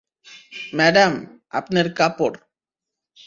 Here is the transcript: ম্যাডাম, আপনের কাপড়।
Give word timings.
ম্যাডাম, 0.77 1.13
আপনের 1.51 1.87
কাপড়। 1.93 2.35